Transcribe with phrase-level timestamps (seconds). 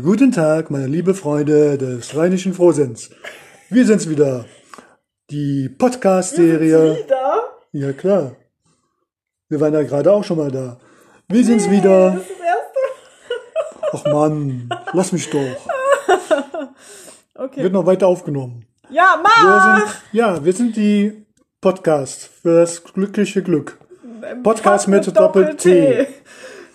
[0.00, 3.10] Guten Tag, meine liebe Freunde des Rheinischen Frohsinns.
[3.68, 4.46] Wir sind's wieder.
[5.30, 7.04] Die Podcast-Serie.
[7.04, 7.42] Wieder?
[7.72, 8.36] Ja, klar.
[9.50, 10.78] Wir waren ja gerade auch schon mal da.
[11.28, 12.12] Wir sind's wieder.
[12.12, 12.78] Das ist das erste.
[14.08, 15.40] Ach Mann, lass mich doch.
[17.34, 17.62] Okay.
[17.62, 18.64] Wird noch weiter aufgenommen.
[18.88, 19.78] Ja, Wir mach!
[19.78, 21.26] sind, ja, wir sind die
[21.60, 23.78] Podcast für das glückliche Glück.
[24.42, 26.06] Podcast mit Doppel-T.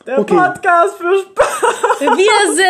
[0.06, 0.36] Der Okay.
[0.36, 2.00] Podcast für Spaß.
[2.00, 2.67] Wir sind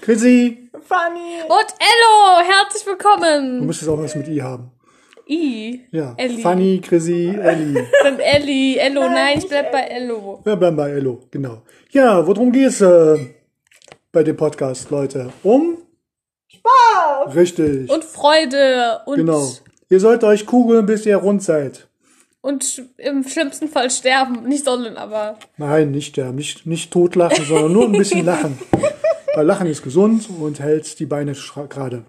[0.00, 1.42] Chrissy, Funny.
[1.48, 3.66] und Ello, herzlich du willkommen.
[3.66, 4.70] müsstest auch was mit I haben.
[5.28, 5.80] I.
[5.92, 6.42] Ja, Elli.
[6.42, 7.74] Fanny, Chrissy, Elli.
[8.02, 10.40] Dann Elli, Ello, nein, ich bleib bei Ello.
[10.44, 11.62] Wir bleiben bei Ello, genau.
[11.90, 13.18] Ja, worum geht's äh,
[14.10, 15.30] bei dem Podcast, Leute?
[15.42, 15.78] Um?
[16.48, 17.34] Spaß.
[17.34, 17.90] Richtig.
[17.90, 19.48] Und Freude und, genau.
[19.90, 21.88] Ihr sollt euch kugeln, bis ihr rund seid.
[22.40, 24.44] und im schlimmsten Fall sterben.
[24.48, 28.58] Nicht sollen, aber Nein, nicht sterben, nicht, nicht totlachen, sondern nur ein bisschen lachen.
[29.34, 31.32] Weil Lachen ist gesund und hält die Beine
[31.68, 32.04] gerade.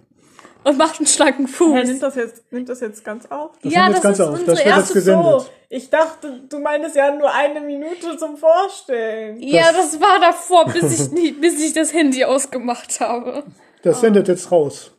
[0.65, 1.87] und macht einen schlanken Hey, Fuß.
[1.87, 3.51] nimmt das jetzt, nimmt das jetzt ganz auf?
[3.61, 4.33] Das Ja, nimmt das Ganze ist auf.
[4.39, 5.41] unsere Das wird jetzt erste gesendet.
[5.41, 9.41] So, ich dachte, du meinst ja nur eine Minute zum Vorstellen.
[9.41, 13.43] Ja, das war davor, bis ich, nie, bis ich das Handy ausgemacht habe.
[13.83, 14.91] Das sendet jetzt raus.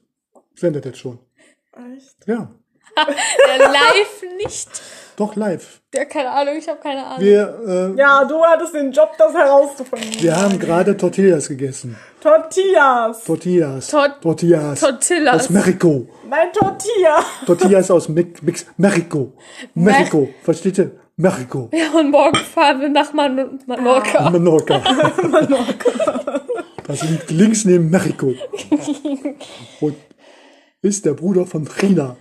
[0.55, 1.19] Sendet jetzt schon.
[1.97, 2.27] Echt?
[2.27, 2.51] Ja,
[3.59, 4.69] Der live nicht.
[5.17, 5.81] doch live.
[5.93, 7.21] Der, keine Ahnung, ich habe keine Ahnung.
[7.21, 10.11] Wir, äh, Ja, du hattest den Job, das herauszufinden.
[10.23, 11.97] wir haben gerade Tortillas gegessen.
[12.21, 13.25] Tortillas.
[13.25, 13.89] Tortillas.
[13.89, 14.81] Tot- Tortillas.
[14.81, 15.35] Tortillas.
[15.43, 16.09] Aus Mexiko.
[16.29, 17.25] Nein, Tortilla.
[17.47, 19.33] Tortillas aus Mix, Mix, Mexiko.
[19.75, 20.29] Mexiko.
[20.43, 20.91] Versteht ihr?
[21.17, 21.71] Mexiko.
[21.73, 24.31] Ja, und morgen fahren wir nach Man Mallorca.
[24.31, 24.81] Menorca.
[26.87, 28.35] Das liegt links neben Mexiko.
[29.81, 29.97] Und
[30.83, 32.17] ist der Bruder von China.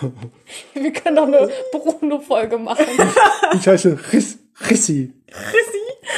[0.74, 2.84] Wir können doch eine Bruno-Folge machen.
[3.54, 5.12] Ich heiße Chris, Chrissy.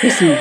[0.01, 0.33] Chrissy.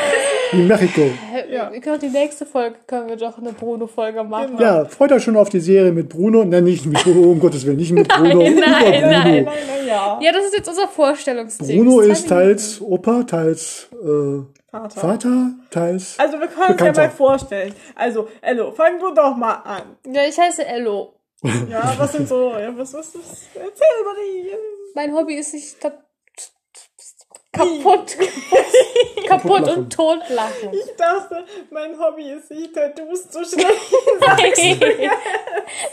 [0.52, 1.10] Wie Mexiko.
[1.50, 1.72] Ja.
[1.72, 4.58] Wir können doch die nächste Folge, können wir doch eine Bruno-Folge machen.
[4.60, 6.44] Ja, freut euch schon auf die Serie mit Bruno.
[6.46, 8.40] Nein, nicht mit Bruno, um Gottes Willen, nicht mit Bruno.
[8.42, 9.08] Nein, über nein, Bruno.
[9.10, 9.44] nein.
[9.44, 10.20] Nein, nein, ja.
[10.22, 11.84] Ja, das ist jetzt unser Vorstellungsding.
[11.84, 14.42] Bruno ist teils Opa, teils äh,
[14.72, 15.00] Vater.
[15.00, 16.16] Vater, teils.
[16.18, 17.74] Also wir können uns ja mal vorstellen.
[17.96, 19.84] Also, Ello, fang du doch mal an.
[20.06, 21.14] Ja, ich heiße Ello.
[21.44, 23.48] Ja, was sind so, ja, was ist das?
[23.54, 24.52] Erzähl mal die.
[24.94, 26.02] Mein Hobby ist sich kaputt,
[27.52, 28.18] kaputt,
[29.28, 30.74] kaputt und tot lachen.
[30.74, 33.70] Ich dachte, mein Hobby ist, sich Tattoos zu schneiden.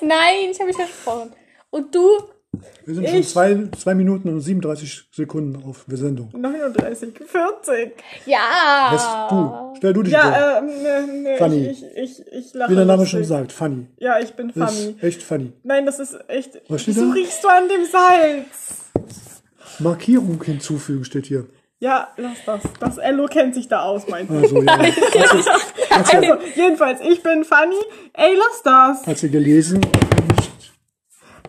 [0.00, 1.34] Nein, ich habe mich versprochen.
[1.70, 2.18] Und du?
[2.84, 6.30] Wir sind schon Ich- zwei, zwei Minuten und 37 Sekunden auf Sendung.
[6.36, 7.92] 39, 40.
[8.26, 8.38] Ja.
[8.90, 9.74] Was du?
[9.78, 10.22] Stell du dich vor.
[10.30, 11.66] Ja, ähm, ne, ne, Funny.
[11.68, 12.70] ich, ich, ich, ich lache.
[12.70, 13.20] Wie der Name lustig.
[13.20, 13.86] schon sagt, funny.
[13.98, 14.96] Ja, ich bin funny.
[14.96, 15.52] Ist echt funny.
[15.62, 16.60] Nein, das ist echt.
[16.68, 17.12] Was steht Wieso da?
[17.14, 18.92] riechst du an dem Salz?
[19.78, 21.46] Markierung hinzufügen steht hier.
[21.80, 22.62] Ja, lass das.
[22.78, 24.36] Das Ello kennt sich da aus, meint sie.
[24.36, 24.78] Also ja,
[25.90, 26.16] Also,
[26.54, 27.74] jedenfalls, ich bin funny.
[28.12, 29.06] Ey, lass das.
[29.06, 29.80] hat sie gelesen.
[29.80, 30.51] Nicht.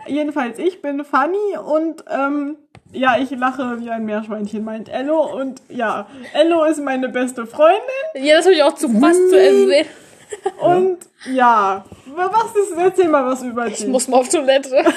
[0.08, 2.58] Jedenfalls, ich bin funny und ähm,
[2.92, 5.22] ja, ich lache wie ein Meerschweinchen, meint Ello.
[5.36, 7.80] Und ja, Ello ist meine beste Freundin.
[8.16, 9.86] Ja, das habe ich auch zu fast zu Ende sehen.
[10.60, 10.98] Und
[11.32, 13.82] ja, was ist, erzähl mal was über dich.
[13.82, 14.84] Ich muss mal auf Toilette.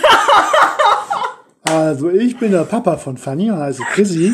[1.68, 4.32] Also ich bin der Papa von Fanny, also Chrissy,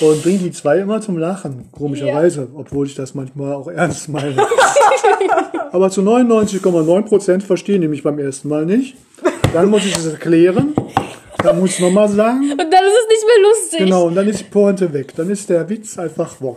[0.00, 4.36] und bringe die zwei immer zum Lachen, komischerweise, obwohl ich das manchmal auch ernst meine.
[5.72, 8.96] Aber zu 99,9 Prozent verstehen die mich beim ersten Mal nicht.
[9.54, 10.74] Dann muss ich es erklären,
[11.38, 12.40] dann muss ich nochmal sagen.
[12.50, 13.78] Und dann ist es nicht mehr lustig.
[13.78, 15.14] Genau, und dann ist die Pointe weg.
[15.14, 16.56] Dann ist der Witz einfach weg.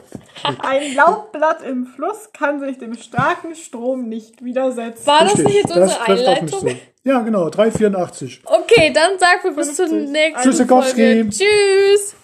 [0.63, 5.05] Ein Laubblatt im Fluss kann sich dem starken Strom nicht widersetzen.
[5.05, 6.47] War das Richtig, nicht jetzt unsere Einleitung?
[6.47, 6.69] so.
[7.03, 8.39] Ja, genau, 3,84.
[8.45, 10.11] Okay, dann sagen wir bis zur 50.
[10.11, 11.29] nächsten.
[11.29, 12.15] Tschüss.